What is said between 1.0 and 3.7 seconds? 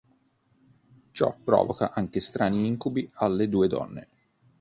Ciò provoca anche strani incubi alle due